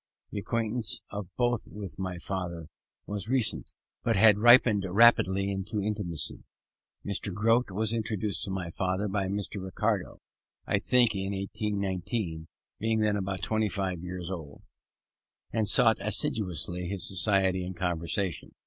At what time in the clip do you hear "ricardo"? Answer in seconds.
9.63-10.17